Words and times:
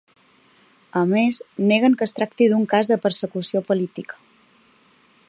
A 1.01 1.03
més, 1.11 1.41
neguen 1.71 1.97
que 1.99 2.05
es 2.09 2.15
tracti 2.21 2.49
d’un 2.53 2.65
cas 2.73 2.89
de 2.93 2.97
‘persecució 3.07 3.63
política’. 3.71 4.19